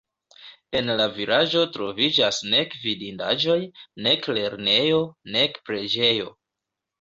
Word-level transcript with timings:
En 0.77 0.87
la 1.01 1.05
vilaĝo 1.17 1.59
troviĝas 1.75 2.39
nek 2.53 2.73
vidindaĵoj, 2.85 3.59
nek 4.09 4.27
lernejo, 4.39 5.05
nek 5.37 5.61
preĝejo. 5.71 6.35